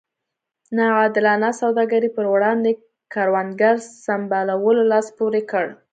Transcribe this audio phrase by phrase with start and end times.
[0.75, 2.71] نا عادلانه سوداګرۍ پر وړاندې
[3.13, 5.65] کروندګرو سمبالولو لاس پورې کړ.